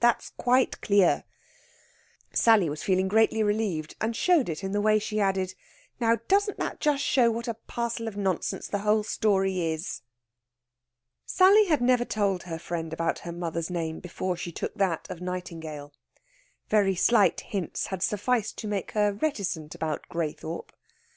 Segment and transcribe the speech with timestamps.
[0.01, 1.25] That's quite clear."
[2.33, 5.53] Sally was feeling greatly relieved, and showed it in the way she added:
[5.99, 10.01] "Now, doesn't that just show what a parcel of nonsense the whole story is?"
[11.27, 15.21] Sally had never told her friend about her mother's name before she took that of
[15.21, 15.93] Nightingale.
[16.67, 20.71] Very slight hints had sufficed to make her reticent about Graythorpe.